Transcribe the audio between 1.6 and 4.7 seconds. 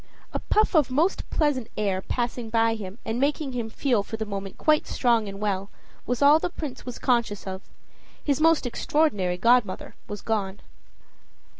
air passing by him, and making him feel for the moment